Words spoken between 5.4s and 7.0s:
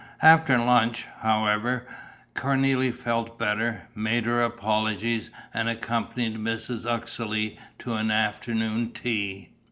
and accompanied Mrs.